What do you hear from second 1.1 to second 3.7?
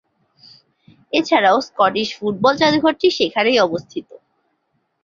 এছাড়াও Scottish football জাদুঘরটি সেখানেই